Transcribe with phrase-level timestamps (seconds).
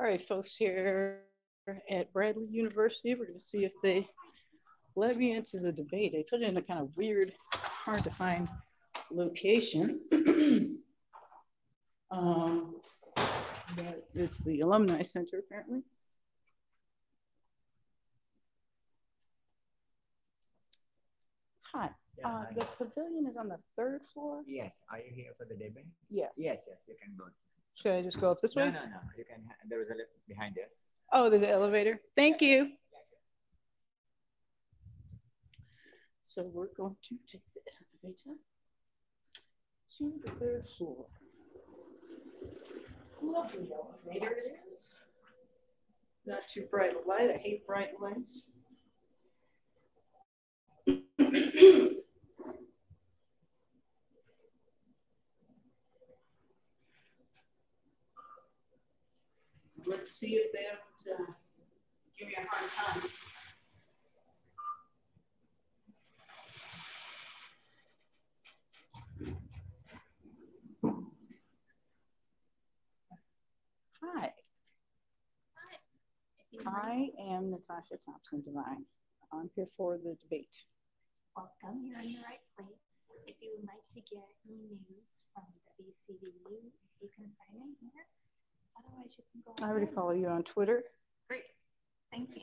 [0.00, 1.18] All right, folks, here
[1.90, 4.08] at Bradley University, we're going to see if they
[4.96, 6.12] let me into the debate.
[6.12, 8.48] They put it in a kind of weird, hard to find
[9.10, 10.00] location.
[12.10, 12.76] um,
[13.14, 15.82] but it's the Alumni Center, apparently.
[21.74, 22.46] Hi, Yeah, uh, hi.
[22.58, 24.44] the pavilion is on the third floor?
[24.46, 25.84] Yes, are you here for the debate?
[26.08, 26.32] Yes.
[26.38, 27.26] Yes, yes, you can go.
[27.80, 28.66] Should I just go up this way?
[28.66, 29.00] no, no, no.
[29.16, 30.84] you can, there is a lift behind us.
[31.12, 31.98] Oh, there's an elevator.
[32.14, 32.72] Thank you.
[36.24, 37.60] So we're going to take the
[38.04, 38.38] elevator
[39.98, 41.06] to the third floor.
[43.22, 44.96] Lovely elevator it is.
[46.26, 47.30] Not too bright a light.
[47.30, 48.50] I hate bright lights.
[59.90, 61.32] Let's see if they don't uh,
[62.16, 63.10] give me a hard time.
[74.00, 74.32] Hi.
[76.64, 77.10] Hi.
[77.18, 78.84] I am Natasha Thompson Devine.
[79.32, 80.54] I'm here for the debate.
[81.34, 82.70] Welcome, you're in the right place.
[83.26, 85.46] If you would like to get any news from
[85.82, 86.70] WCBU,
[87.02, 88.06] you can sign in here.
[88.78, 89.64] Otherwise, you can go.
[89.64, 90.82] I already follow you on Twitter.
[91.28, 91.44] Great,
[92.10, 92.42] thank you.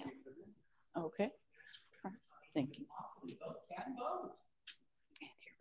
[0.97, 1.31] Okay.
[2.57, 2.85] Thank you.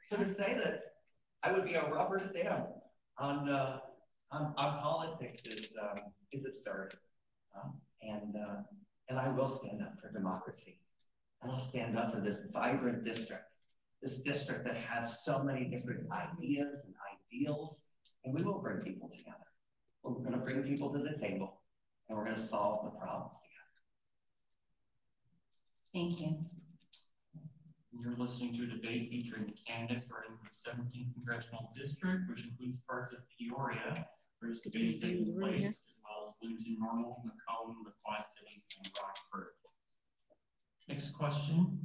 [0.08, 0.94] So to say that
[1.42, 2.68] I would be a rubber stamp
[3.18, 3.80] on, uh,
[4.30, 5.99] on, on politics is, um,
[6.32, 6.94] is absurd.
[7.54, 8.62] Um, and, uh,
[9.11, 10.76] and I will stand up for democracy.
[11.42, 13.52] And I'll stand up for this vibrant district,
[14.00, 17.88] this district that has so many different ideas and ideals
[18.25, 19.46] And we will bring people together.
[20.07, 21.63] We're going to bring people to the table
[22.09, 23.57] and we're going to solve the problems together.
[25.93, 26.39] Thank you.
[27.99, 32.83] You're listening to a debate featuring candidates running for the 17th congressional district, which includes
[32.83, 34.07] parts of Peoria,
[34.39, 38.67] where this debate is taking place, as well as Bloomington, Normal, Macomb, the Quad Cities,
[38.79, 39.55] and Rockford.
[40.89, 41.81] Next question.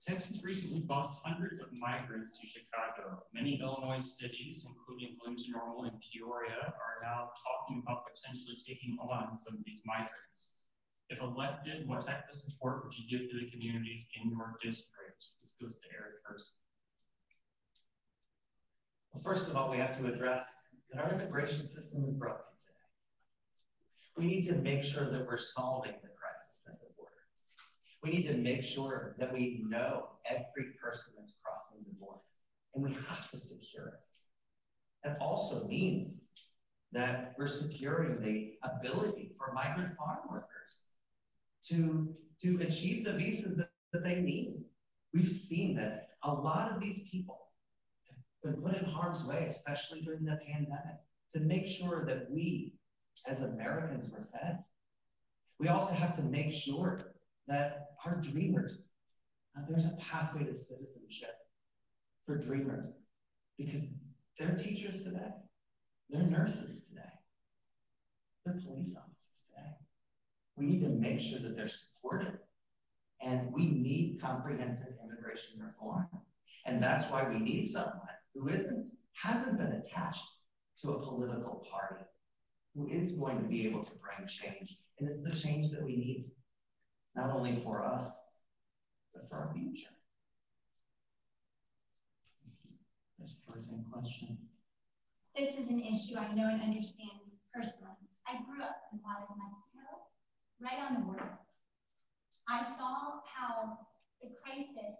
[0.00, 3.22] Texas recently bused hundreds of migrants to Chicago.
[3.34, 9.38] Many Illinois cities, including Bloomington, Normal, and Peoria, are now talking about potentially taking on
[9.38, 10.58] some of these migrants.
[11.10, 15.24] If elected, what type of support would you give to the communities in your district?
[15.40, 16.52] This goes to Eric first.
[19.12, 22.74] Well, first of all, we have to address that our immigration system is broken today.
[24.16, 27.10] We need to make sure that we're solving the crisis at the border.
[28.02, 32.20] We need to make sure that we know every person that's crossing the border,
[32.74, 34.04] and we have to secure it.
[35.04, 36.28] That also means
[36.92, 40.86] that we're securing the ability for migrant farm workers
[41.66, 44.64] to, to achieve the visas that, that they need.
[45.12, 47.38] We've seen that a lot of these people
[48.08, 50.96] have been put in harm's way, especially during the pandemic,
[51.32, 52.74] to make sure that we
[53.26, 54.64] as Americans were fed.
[55.58, 57.14] We also have to make sure
[57.48, 58.88] that our dreamers,
[59.56, 61.34] uh, there's a pathway to citizenship
[62.26, 62.98] for dreamers
[63.56, 63.94] because
[64.38, 65.32] they're teachers today,
[66.10, 67.00] they're nurses today,
[68.44, 69.70] they're police officers today.
[70.56, 72.38] We need to make sure that they're supported.
[73.20, 76.06] And we need comprehensive immigration reform.
[76.66, 77.98] And that's why we need someone
[78.34, 80.24] who isn't, hasn't been attached
[80.82, 82.04] to a political party,
[82.76, 84.76] who is going to be able to bring change.
[84.98, 86.26] And it's the change that we need,
[87.14, 88.22] not only for us,
[89.14, 89.90] but for our future.
[93.18, 94.38] That's the question.
[95.36, 97.18] This is an issue I know and understand
[97.54, 97.94] personally.
[98.26, 100.06] I grew up in Juarez, Mexico,
[100.60, 101.38] right on the border.
[102.48, 103.78] I saw how
[104.22, 104.96] the crisis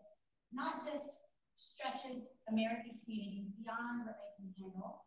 [0.53, 1.21] not just
[1.57, 5.05] stretches American communities beyond what they can handle,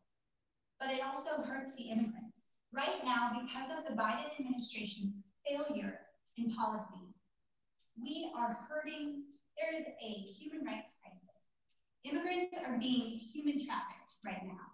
[0.79, 2.49] but it also hurts the immigrants.
[2.73, 5.15] Right now, because of the Biden administration's
[5.47, 6.00] failure
[6.41, 7.13] in policy,
[8.01, 9.23] we are hurting.
[9.57, 11.21] There is a human rights crisis.
[12.03, 14.65] Immigrants are being human trafficked right now.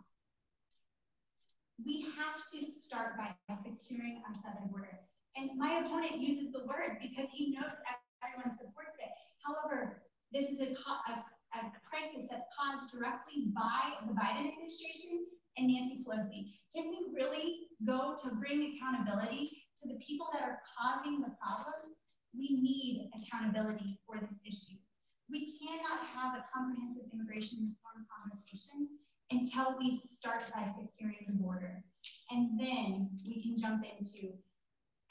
[1.83, 4.99] We have to start by securing our southern border.
[5.35, 7.75] And my opponent uses the words because he knows
[8.23, 9.11] everyone supports it.
[9.43, 11.13] However, this is a, a,
[11.53, 16.57] a crisis that's caused directly by the Biden administration and Nancy Pelosi.
[16.75, 21.95] Can we really go to bring accountability to the people that are causing the problem?
[22.35, 24.77] We need accountability for this issue.
[25.29, 28.87] We cannot have a comprehensive immigration reform conversation
[29.31, 31.83] until we start by securing the border.
[32.31, 34.33] And then we can jump into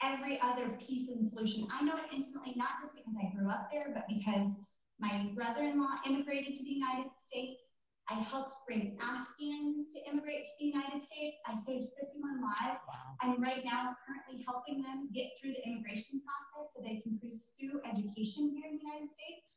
[0.01, 1.67] every other piece and solution.
[1.71, 4.57] I know it intimately, not just because I grew up there, but because
[4.99, 7.71] my brother-in-law immigrated to the United States.
[8.09, 11.37] I helped bring Afghans to immigrate to the United States.
[11.45, 12.81] I saved 51 lives.
[13.21, 13.97] I'm right now
[14.45, 18.83] helping them get through the immigration process so they can pursue education here in the
[18.83, 19.47] United States.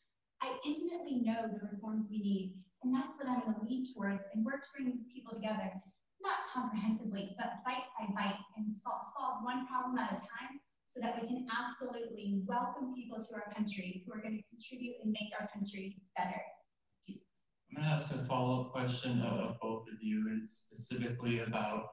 [0.41, 4.25] I intimately know the reforms we need, and that's what I'm going to lead towards
[4.33, 5.69] and work to bring people together,
[6.23, 11.21] not comprehensively, but bite by bite and solve, one problem at a time so that
[11.21, 15.31] we can absolutely welcome people to our country who are going to contribute and make
[15.39, 16.41] our country better.
[17.09, 20.29] I'm going to ask a follow-up question of both of you.
[20.31, 21.85] and specifically about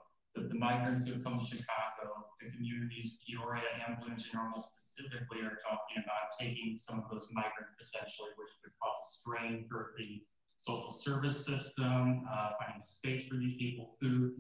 [0.46, 5.58] the, migrants who have come to Chicago, the communities, Peoria and Bloomington Normal specifically are
[5.63, 10.22] talking about taking some of those migrants potentially, which could cause a strain for the
[10.58, 14.34] social service system, uh, finding space for these people, food,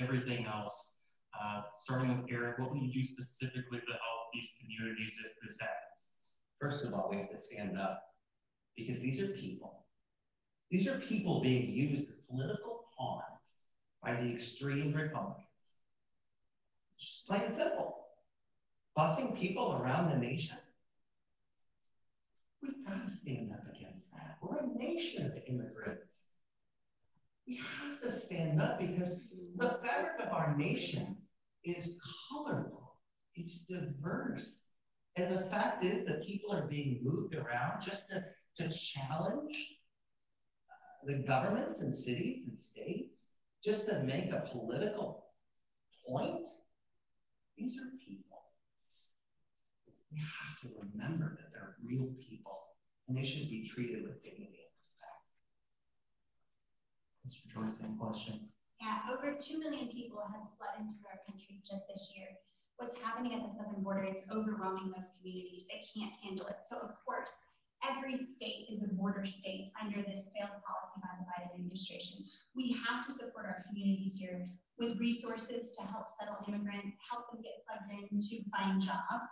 [0.00, 0.98] everything else.
[1.32, 5.58] Uh, starting with Eric, what can you do specifically to help these communities if this
[5.60, 6.12] happens?
[6.60, 8.02] First of all, we have to stand up
[8.76, 9.86] because these are people.
[10.70, 13.31] These are people being used as political pawns
[14.02, 15.46] by the extreme Republicans.
[16.98, 18.06] Just plain and simple.
[18.98, 20.56] Busing people around the nation.
[22.62, 24.36] We've got to stand up against that.
[24.42, 26.30] We're a nation of immigrants.
[27.46, 29.20] We have to stand up because
[29.56, 31.16] the fabric of our nation
[31.64, 32.00] is
[32.30, 32.96] colorful,
[33.34, 34.66] it's diverse.
[35.16, 38.24] And the fact is that people are being moved around just to,
[38.56, 39.56] to challenge
[40.70, 43.31] uh, the governments and cities and states,
[43.62, 45.26] just to make a political
[46.06, 46.46] point.
[47.56, 48.42] These are people.
[50.12, 52.58] We have to remember that they're real people
[53.08, 55.22] and they should be treated with dignity and respect.
[57.26, 57.46] Mr.
[57.54, 58.48] Joy, same question.
[58.80, 62.28] Yeah, over 2 million people have fled into our country just this year.
[62.76, 65.66] What's happening at the southern border, it's overwhelming those communities.
[65.70, 66.66] They can't handle it.
[66.66, 67.30] So, of course,
[67.88, 72.24] every state is a border state under this failed policy by the Biden administration.
[72.54, 77.42] We have to support our communities here with resources to help settle immigrants, help them
[77.42, 79.26] get plugged in to find jobs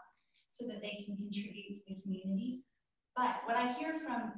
[0.48, 2.64] so that they can contribute to the community.
[3.16, 4.32] But what I hear from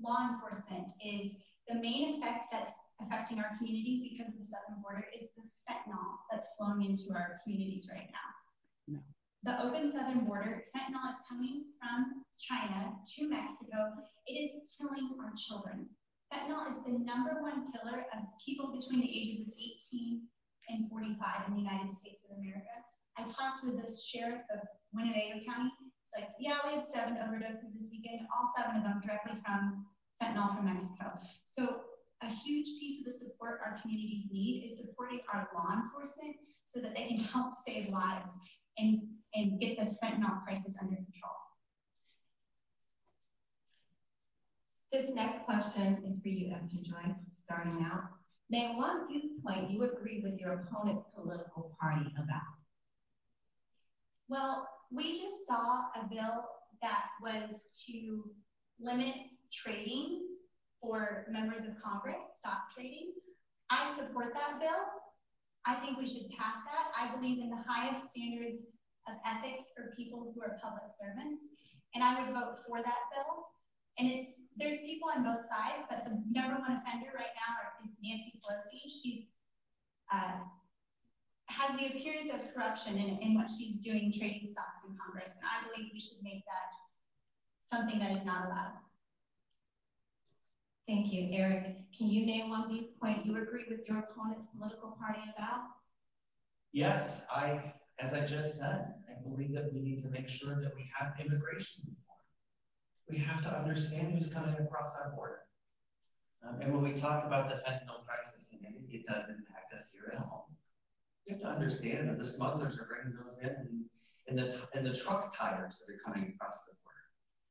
[0.00, 1.36] law enforcement is
[1.68, 6.18] the main effect that's affecting our communities because of the southern border is the fentanyl
[6.30, 8.41] that's flowing into our communities right now.
[9.44, 13.90] The open southern border, fentanyl is coming from China to Mexico.
[14.26, 15.88] It is killing our children.
[16.32, 20.22] Fentanyl is the number one killer of people between the ages of 18
[20.68, 22.70] and 45 in the United States of America.
[23.18, 24.60] I talked with the sheriff of
[24.94, 25.74] Winnebago County.
[26.06, 29.86] It's like, yeah, we had seven overdoses this weekend, all seven of them directly from
[30.22, 31.18] fentanyl from Mexico.
[31.46, 31.82] So
[32.22, 36.80] a huge piece of the support our communities need is supporting our law enforcement so
[36.80, 38.30] that they can help save lives
[38.78, 39.02] and,
[39.34, 41.32] and get the fentanyl crisis under control.
[44.92, 48.04] This next question is for you, Esther Joy, starting out.
[48.50, 52.42] Name one viewpoint you agree with your opponent's political party about.
[54.28, 56.44] Well, we just saw a bill
[56.82, 58.24] that was to
[58.78, 59.14] limit
[59.50, 60.26] trading
[60.80, 63.12] for members of Congress, stock trading.
[63.70, 64.84] I support that bill.
[65.64, 66.92] I think we should pass that.
[66.98, 68.66] I believe in the highest standards
[69.08, 71.54] of ethics for people who are public servants,
[71.94, 73.48] and I would vote for that bill.
[73.98, 77.52] And it's there's people on both sides, but the number one offender right now
[77.84, 78.88] is Nancy Pelosi.
[78.88, 79.32] She's
[80.12, 80.40] uh,
[81.48, 85.44] has the appearance of corruption in, in what she's doing trading stocks in Congress, and
[85.44, 86.72] I believe we should make that
[87.62, 88.78] something that is not allowed.
[90.88, 91.76] Thank you, Eric.
[91.96, 95.64] Can you name one viewpoint you agree with your opponent's political party about?
[96.72, 100.74] Yes, I, as I just said, I believe that we need to make sure that
[100.74, 102.18] we have immigration reform.
[103.08, 105.40] We have to understand who's coming across our border.
[106.46, 109.92] Um, and when we talk about the fentanyl crisis, and it, it does impact us
[109.92, 110.42] here at home.
[111.26, 113.84] We have to understand that the smugglers are bringing those in
[114.28, 116.98] and, the, the truck tires that are coming across the border.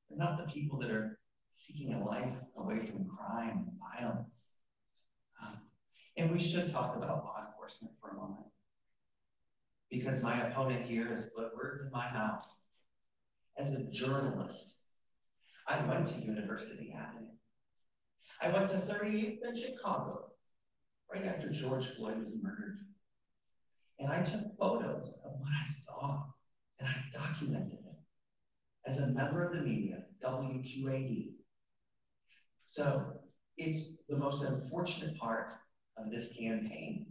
[0.09, 1.19] They're not the people that are
[1.51, 4.53] seeking a life away from crime and violence.
[5.41, 5.59] Um,
[6.17, 8.50] and we should talk about law enforcement for a moment.
[9.91, 12.47] Because my opponent here has put words in my mouth.
[13.57, 14.77] As a journalist,
[15.67, 17.27] I went to University Avenue.
[18.41, 20.31] I went to 38th in Chicago,
[21.13, 22.85] right after George Floyd was murdered.
[23.99, 26.23] And I took photos of what I saw
[26.79, 27.99] and I documented it
[28.87, 31.33] as a member of the media, WQAD.
[32.65, 33.13] So
[33.57, 35.51] it's the most unfortunate part
[35.97, 37.10] of this campaign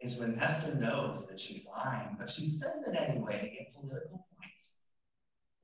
[0.00, 4.26] is when Esther knows that she's lying, but she says it anyway to get political
[4.38, 4.80] points.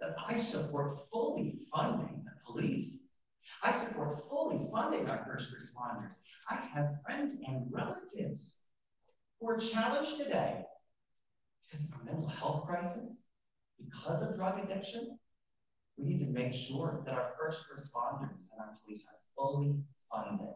[0.01, 3.09] That I support fully funding the police.
[3.63, 6.19] I support fully funding our first responders.
[6.51, 8.61] I have friends and relatives
[9.41, 10.65] who are challenged today
[11.63, 13.23] because of a mental health crisis,
[13.83, 15.19] because of drug addiction.
[15.97, 19.77] We need to make sure that our first responders and our police are fully
[20.13, 20.55] funded.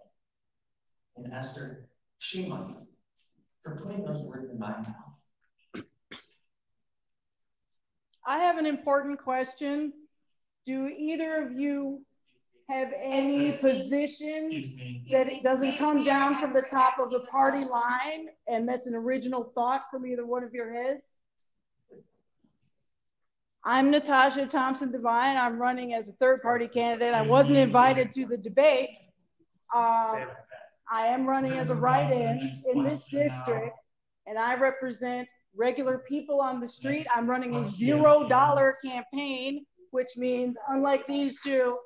[1.16, 1.88] And Esther,
[2.18, 2.86] shame on you
[3.62, 5.84] for putting those words in my mouth.
[8.26, 9.92] I have an important question.
[10.66, 12.04] Do either of you
[12.68, 18.28] have any position that it doesn't come down from the top of the party line
[18.46, 21.02] and that's an original thought from either one of your heads?
[23.64, 25.36] I'm Natasha Thompson Devine.
[25.36, 27.12] I'm running as a third party candidate.
[27.12, 28.96] I wasn't invited to the debate.
[29.74, 30.24] Um,
[30.90, 33.76] I am running as a write-in in this district
[34.26, 37.07] and I represent regular people on the street.
[37.14, 41.79] I'm running a zero dollar campaign, which means unlike these two,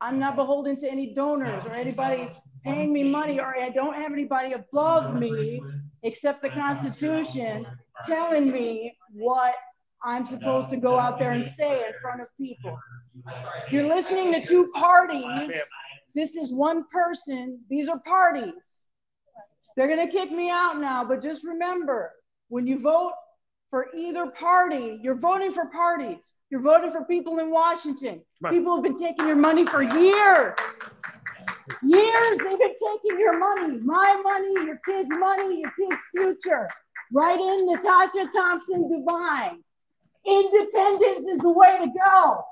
[0.00, 2.26] I'm not beholden to any donors or anybody
[2.64, 5.60] paying me money, or I don't have anybody above me
[6.02, 7.66] except the Constitution
[8.06, 9.54] telling me what
[10.02, 12.78] I'm supposed to go out there and say in front of people.
[13.70, 15.52] You're listening to two parties.
[16.14, 17.60] This is one person.
[17.68, 18.80] These are parties.
[19.76, 22.12] They're going to kick me out now, but just remember
[22.48, 23.12] when you vote
[23.70, 26.32] for either party, you're voting for parties.
[26.50, 28.20] You're voting for people in Washington.
[28.50, 30.54] People have been taking your money for years.
[31.82, 36.68] Years they've been taking your money, my money, your kids' money, your kids' future.
[37.12, 39.62] Write in Natasha Thompson Devine.
[40.26, 42.42] Independence is the way to go.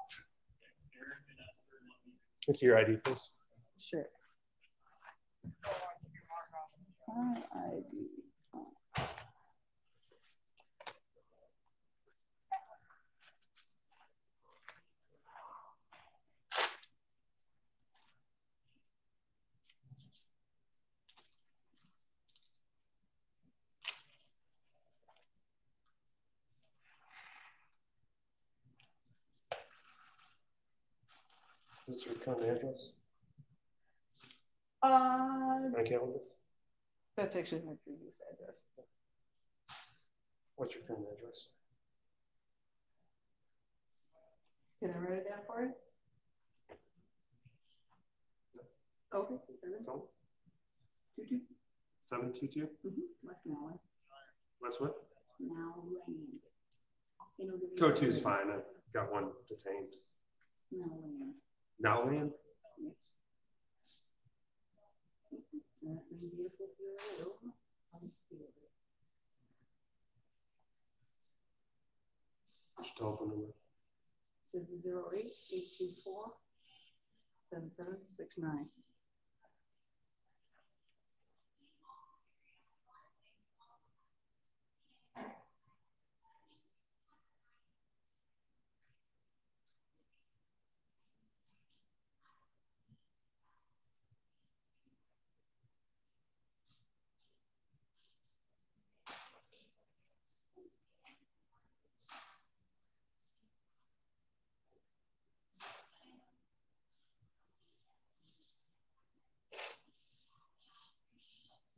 [2.47, 3.31] Let's see your ID, please.
[3.81, 4.05] Sure.
[7.09, 7.85] RID.
[31.87, 32.93] Is this your current address
[34.83, 34.87] Uh,
[35.77, 36.19] on calendar?
[37.17, 38.61] that's actually my previous address.
[40.57, 41.49] What's your current address?
[44.81, 45.73] Can I write it down for you?
[49.15, 50.05] Okay, seven, No.
[51.17, 51.41] two, two,
[52.01, 52.69] Seven two two?
[52.87, 54.95] mhm, West Malin,
[55.41, 55.75] now
[56.07, 56.41] land.
[57.41, 58.51] N-O-W- Go to is fine.
[58.51, 58.59] I
[58.93, 59.95] got one detained.
[60.71, 61.35] Now land,
[61.81, 62.31] Now land?
[62.81, 62.93] yes.
[62.97, 63.11] That's in beautiful
[65.01, 65.18] Bureau.
[72.77, 73.47] What's telephone number?
[74.45, 76.33] Says zero eight eight two four
[77.51, 78.67] seven seven six nine.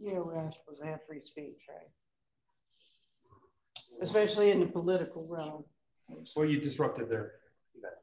[0.02, 1.88] Yeah, we're supposed to have free speech, right?
[4.00, 5.64] Especially in the political realm.
[6.34, 7.32] Well, you disrupted their
[7.76, 7.94] event.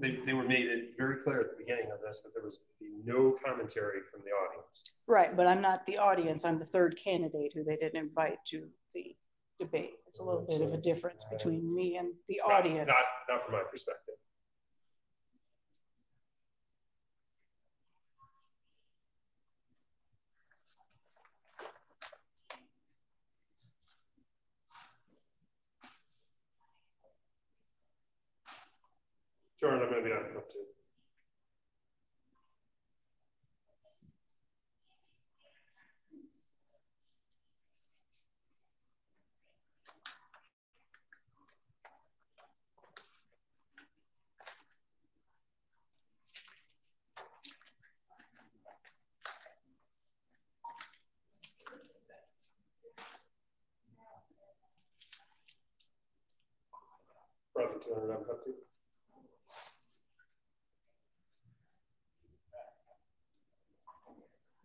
[0.00, 2.64] They, they were made it very clear at the beginning of this that there was
[3.04, 4.94] no commentary from the audience.
[5.06, 8.68] Right, but I'm not the audience, I'm the third candidate who they didn't invite to
[8.94, 9.16] the
[9.58, 9.94] debate.
[10.06, 12.88] It's a little oh, bit of a difference between me and the Not- audience.
[12.88, 14.14] Not, not from my perspective.
[29.64, 30.24] Jordan, I'm gonna be on.
[57.54, 58.73] Brother, two hundred, I'm up too.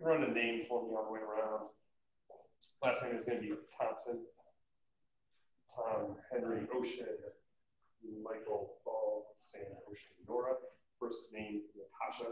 [0.02, 1.68] Run a name for me all the way around.
[2.82, 4.26] Last name is gonna be Thompson.
[5.76, 7.06] Tom Henry Ocean,
[8.24, 10.54] Michael Ball, Sam Ocean Nora.
[11.00, 12.32] First name Natasha,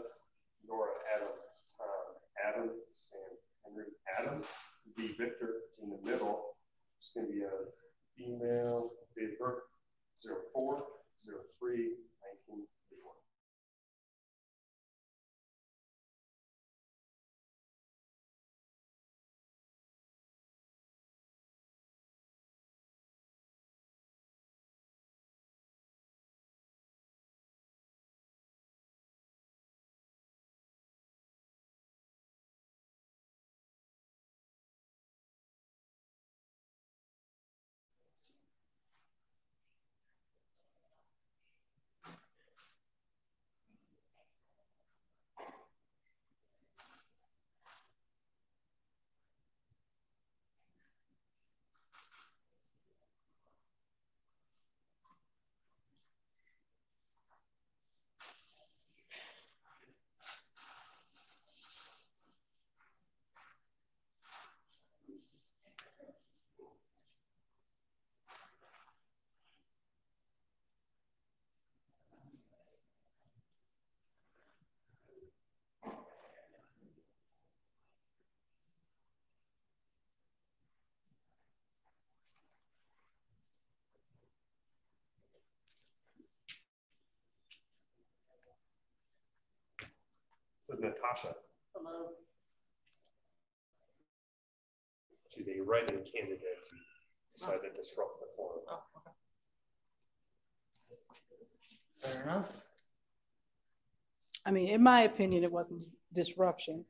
[0.66, 1.34] Nora Adam,
[1.76, 3.20] Tom Adam, Sam
[3.64, 4.42] Henry Adam.
[4.96, 6.56] B Victor in the middle.
[6.98, 7.50] It's gonna be a
[8.16, 9.62] female, date of birth,
[10.18, 10.82] zero four,
[11.20, 11.92] zero three,
[12.24, 13.14] nineteen eighty-one.
[90.68, 91.34] This is Natasha.
[91.74, 92.10] Hello.
[95.34, 96.66] She's a write-in candidate.
[97.34, 98.60] Decided to disrupt the forum.
[98.68, 98.82] Oh,
[102.00, 102.66] fair enough.
[104.44, 106.84] I mean, in my opinion, it wasn't disruption.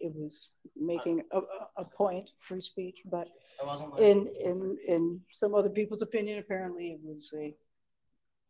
[0.00, 3.28] it was making a, a- a point, free speech, but
[3.62, 7.54] I wasn't like, in, in, in some other people's opinion, apparently it was a,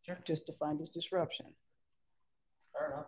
[0.02, 0.18] Sure.
[0.24, 1.46] just defined as disruption.
[2.72, 3.06] fair enough.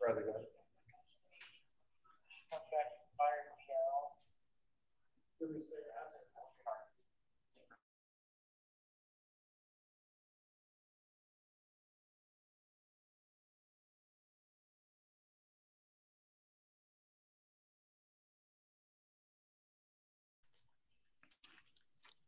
[0.00, 0.44] Rather good.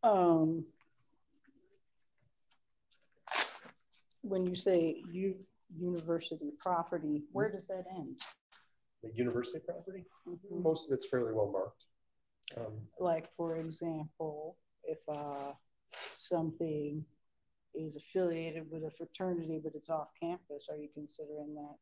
[0.06, 0.64] Um,
[4.22, 5.34] when you say you,
[5.76, 8.20] university property, where does that end?
[9.02, 10.62] The university property, Mhm.
[10.62, 11.86] most of it's fairly well marked.
[12.56, 15.54] Um, Like, for example, if uh,
[15.88, 17.04] something
[17.74, 21.76] is affiliated with a fraternity, but it's off campus, are you considering that?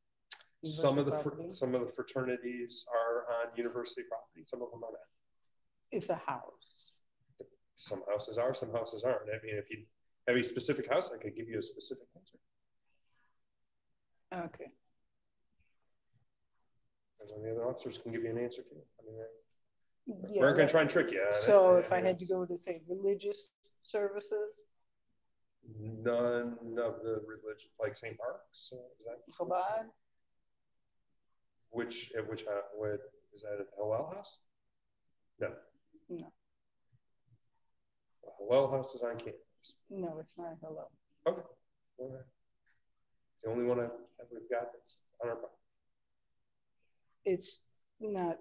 [0.66, 4.82] Some of the, fr- some of the fraternities are on university property, some of them
[4.82, 5.08] are not.
[5.92, 6.93] It's a house.
[7.84, 9.28] Some houses are, some houses aren't.
[9.28, 9.84] I mean, if you
[10.26, 12.38] have a specific house, I could give you a specific answer.
[14.32, 14.70] Okay.
[17.20, 18.80] And then the other officers can give you an answer too.
[18.98, 19.16] I mean,
[20.32, 21.34] Yeah, we're gonna try and trick you it.
[21.42, 23.50] So if I had to go to say religious
[23.82, 24.62] services,
[25.78, 28.16] None of the religion, like St.
[28.18, 29.86] Mark's, uh, is that, Chabad,
[31.70, 33.00] which, at which, uh, what,
[33.32, 34.40] is that at the Hillel House?
[35.40, 35.52] No.
[36.10, 36.32] No.
[38.38, 39.74] Hillel House is on campus.
[39.90, 40.88] no, it's not hello.
[41.26, 41.42] Okay.
[41.98, 42.20] Right.
[43.34, 43.86] It's the only one I-
[44.18, 45.58] that we've got that's on our property.
[47.24, 47.60] It's
[48.00, 48.38] not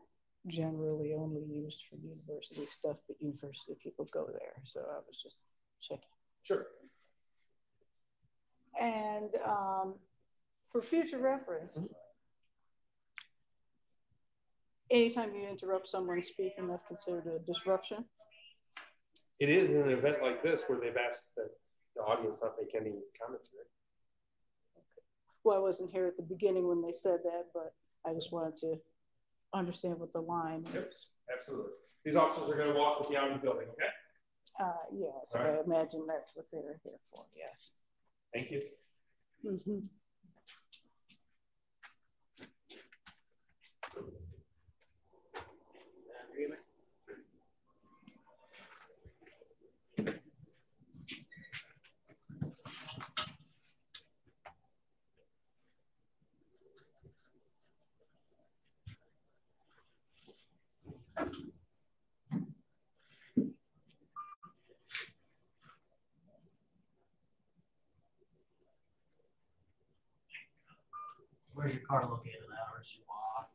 [0.47, 4.61] generally only used for university stuff, but university people go there.
[4.65, 5.43] So I was just
[5.81, 6.09] checking.
[6.41, 6.67] Sure.
[8.79, 9.95] And um,
[10.71, 11.77] for future reference,
[14.91, 18.03] anytime you interrupt someone speaking, that's considered a disruption.
[19.43, 21.49] It is in an event like this where they've asked that
[21.97, 23.67] the audience not make any commentary.
[25.43, 27.73] Well, I wasn't here at the beginning when they said that, but
[28.09, 28.77] I just wanted to
[29.53, 30.89] understand what the line Yep.
[30.89, 31.07] is.
[31.29, 31.73] Absolutely.
[32.05, 33.89] These officers are gonna walk with you out of the building, okay?
[34.61, 37.25] Uh, yeah, so All I imagine that's what they're here for.
[37.35, 37.73] Yes.
[38.33, 38.61] Thank you.
[39.43, 39.59] Mhm.
[39.59, 39.91] Agreement?
[71.63, 73.49] Where's your car located at, or is you walk?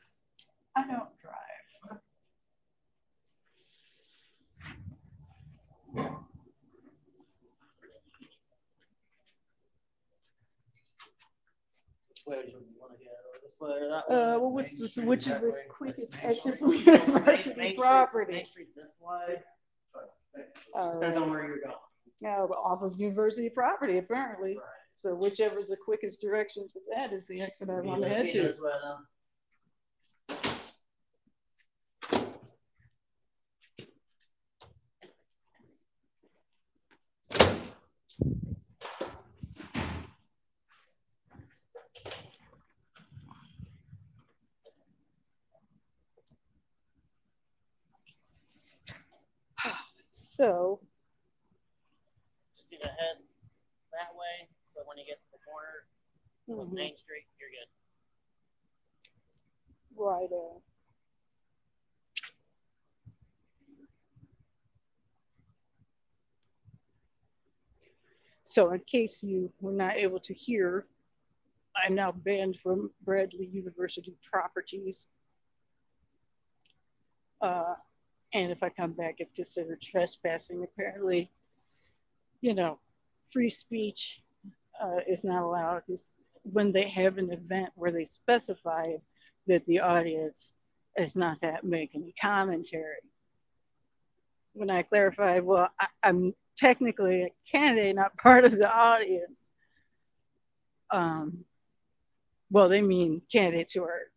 [0.75, 2.01] I don't drive.
[12.09, 13.11] Which way would you want to go?
[13.43, 14.17] This way or that way?
[14.17, 15.59] Uh, well, what's Main this, Street which is that the way?
[15.69, 16.59] quickest Main exit Street.
[16.59, 18.33] from Main- university Main Street's- property?
[18.33, 19.43] Main Street's this way.
[20.75, 21.75] All Depends on where you're going.
[22.21, 24.57] Now, off of university property, apparently.
[24.59, 24.78] Right.
[24.99, 28.09] So whichever is the quickest direction to that is the exit I Be want to
[28.09, 28.47] head looking to.
[28.49, 28.97] this way then.
[50.13, 50.81] So,
[52.55, 53.17] Just need to head
[53.93, 57.69] that way, so when you get to the corner of mhm, Main Street, you're good.
[59.97, 60.29] right.
[60.33, 60.59] uh,
[68.45, 70.87] So in case you were not able to hear,
[71.77, 75.07] I'm now banned from Bradley University properties.
[77.43, 77.75] Uh,
[78.33, 80.65] and if I come back, it's considered trespassing.
[80.65, 81.31] Apparently,
[82.41, 82.79] you know,
[83.31, 84.21] free speech
[84.83, 85.83] uh, is not allowed.
[85.89, 86.13] It's
[86.43, 88.93] when they have an event where they specify
[89.47, 90.53] that the audience
[90.97, 92.97] is not to make any commentary.
[94.53, 99.49] When I clarified, well, I, I'm technically a candidate, not part of the audience.
[100.91, 101.45] Um,
[102.51, 104.11] well, they mean candidates who are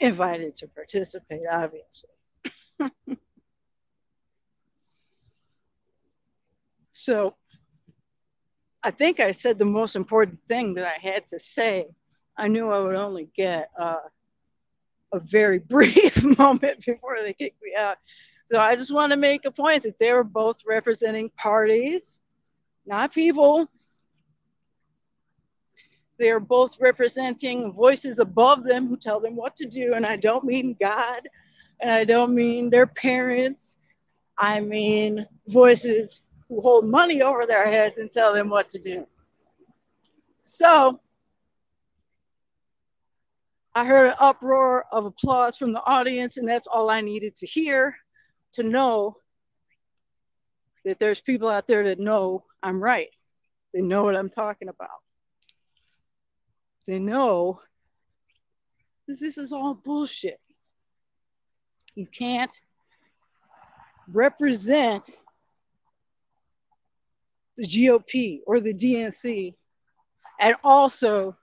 [0.00, 2.10] invited to participate, obviously.
[6.92, 7.36] so
[8.84, 11.86] I think I said the most important thing that I had to say.
[12.36, 14.00] I knew I would only get uh,
[15.12, 17.96] a very brief moment before they kicked me out.
[18.50, 22.20] So I just want to make a point that they were both representing parties,
[22.84, 23.66] not people.
[26.18, 29.94] They are both representing voices above them who tell them what to do.
[29.94, 31.26] And I don't mean God,
[31.80, 33.78] and I don't mean their parents.
[34.36, 36.20] I mean voices
[36.54, 39.06] who hold money over their heads and tell them what to do.
[40.44, 41.00] So
[43.74, 47.46] I heard an uproar of applause from the audience, and that's all I needed to
[47.46, 47.96] hear
[48.52, 49.16] to know
[50.84, 53.08] that there's people out there that know I'm right.
[53.72, 55.00] They know what I'm talking about.
[56.86, 57.60] They know
[59.08, 60.38] this, this is all bullshit.
[61.96, 62.54] You can't
[64.12, 65.10] represent
[67.56, 69.54] the GOP or the DNC
[70.40, 71.36] and also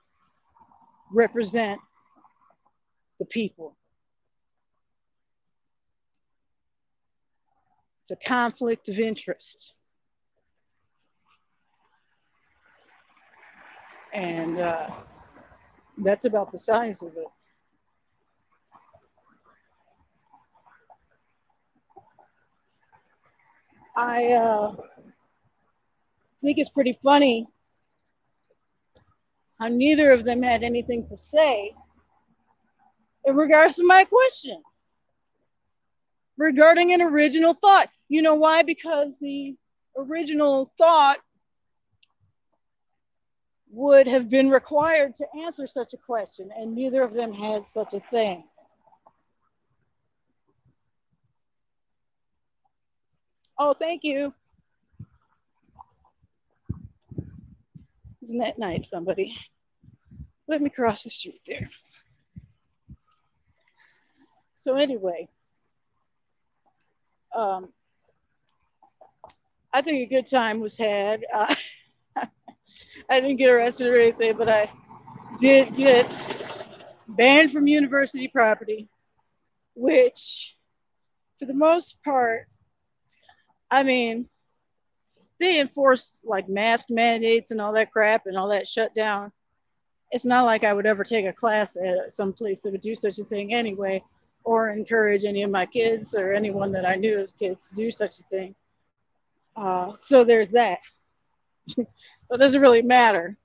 [1.13, 1.79] represent
[3.19, 3.77] the people.
[8.03, 9.73] It's a conflict of interest.
[14.13, 14.89] And uh,
[15.97, 17.27] that's about the size of it.
[23.95, 24.75] I uh,
[26.41, 27.47] think it's pretty funny
[29.59, 31.73] how neither of them had anything to say
[33.25, 34.61] in regards to my question
[36.37, 37.89] regarding an original thought.
[38.09, 38.63] You know why?
[38.63, 39.55] Because the
[39.95, 41.17] original thought
[43.69, 47.93] would have been required to answer such a question, and neither of them had such
[47.93, 48.43] a thing.
[53.57, 54.33] Oh, thank you.
[58.23, 59.35] Isn't that nice, somebody?
[60.47, 61.69] Let me cross the street there.
[64.53, 65.27] So, anyway,
[67.35, 67.69] um,
[69.73, 71.23] I think a good time was had.
[71.33, 71.55] Uh,
[73.09, 74.69] I didn't get arrested or anything, but I
[75.39, 76.09] did get
[77.07, 78.89] banned from university property,
[79.75, 80.55] which,
[81.37, 82.47] for the most part,
[83.69, 84.29] I mean,
[85.41, 89.31] they enforced like mask mandates and all that crap and all that shutdown.
[90.11, 92.93] It's not like I would ever take a class at some place that would do
[92.93, 94.03] such a thing anyway,
[94.43, 97.89] or encourage any of my kids or anyone that I knew as kids to do
[97.89, 98.55] such a thing.
[99.55, 100.79] Uh, so there's that.
[101.67, 101.85] so
[102.29, 103.35] it doesn't really matter.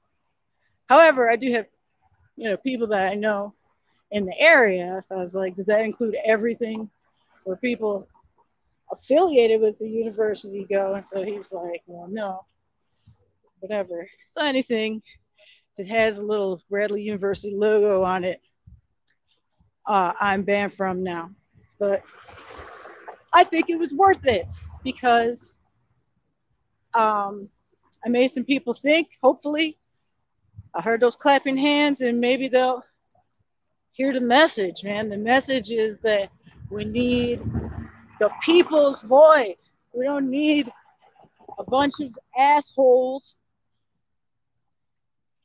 [0.88, 1.66] However, I do have,
[2.36, 3.54] you know, people that I know
[4.10, 5.00] in the area.
[5.02, 6.90] So I was like, does that include everything
[7.44, 8.06] where people
[8.90, 10.94] affiliated with the university go?
[10.94, 12.44] And so he's like, well, no,
[13.60, 14.06] whatever.
[14.26, 15.02] So anything
[15.76, 18.40] that has a little Bradley University logo on it,
[19.86, 21.30] uh, I'm banned from now.
[21.78, 22.02] But
[23.32, 25.54] I think it was worth it because
[26.94, 27.48] um,
[28.04, 29.78] I made some people think, hopefully.
[30.74, 32.82] I heard those clapping hands, and maybe they'll
[33.92, 35.08] hear the message, man.
[35.08, 36.30] The message is that
[36.70, 37.40] we need
[38.18, 39.74] the people's voice.
[39.92, 40.70] We don't need
[41.58, 43.36] a bunch of assholes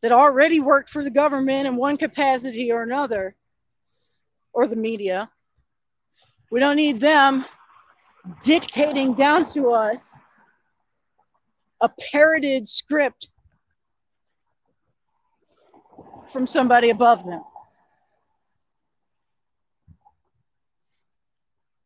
[0.01, 3.35] that already worked for the government in one capacity or another,
[4.53, 5.29] or the media.
[6.49, 7.45] We don't need them
[8.43, 10.17] dictating down to us
[11.81, 13.29] a parroted script
[16.31, 17.41] from somebody above them.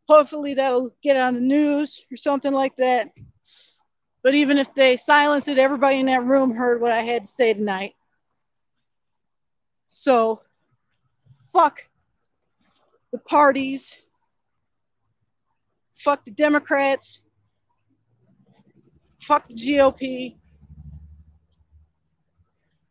[0.07, 3.11] Hopefully that'll get on the news or something like that.
[4.23, 7.29] But even if they silence it, everybody in that room heard what I had to
[7.29, 7.93] say tonight.
[9.87, 10.41] So,
[11.51, 11.79] fuck
[13.11, 13.97] the parties,
[15.93, 17.21] fuck the Democrats,
[19.21, 20.37] fuck the GOP.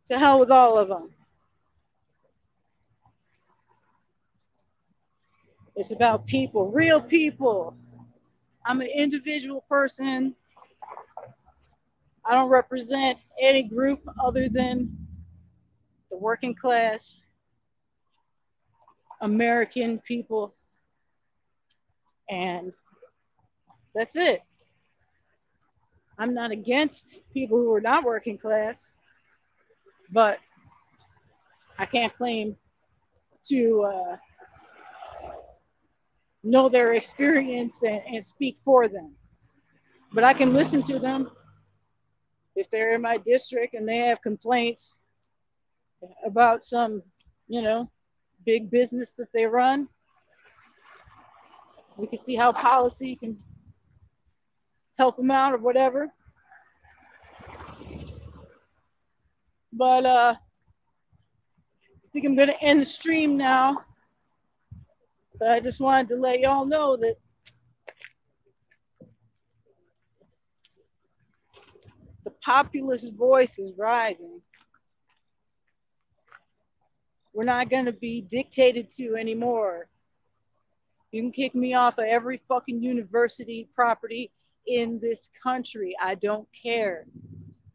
[0.07, 1.14] To hell with all of them.
[5.75, 7.75] It's about people, real people.
[8.65, 10.35] I'm an individual person.
[12.25, 14.95] I don't represent any group other than
[16.09, 17.23] the working class
[19.21, 20.55] American people.
[22.29, 22.73] And
[23.93, 24.41] that's it.
[26.17, 28.93] I'm not against people who are not working class,
[30.11, 30.39] but
[31.77, 32.55] I can't claim
[33.47, 34.17] to uh,
[36.45, 39.15] know their experience and, and speak for them.
[40.13, 41.29] But I can listen to them
[42.55, 44.97] if they're in my district and they have complaints
[46.25, 47.01] about some,
[47.47, 47.89] you know,
[48.45, 49.89] big business that they run.
[51.97, 53.37] We can see how policy can
[54.97, 56.11] help them out or whatever.
[59.73, 63.83] But uh, I think I'm going to end the stream now.
[65.39, 67.15] But I just wanted to let y'all know that
[72.23, 74.41] the populist voice is rising.
[77.33, 79.89] We're not going to be dictated to anymore.
[81.11, 84.31] You can kick me off of every fucking university property
[84.67, 85.95] in this country.
[86.01, 87.05] I don't care.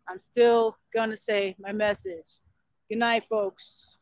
[0.08, 2.40] I'm still going to say my message.
[2.88, 3.99] Good night, folks.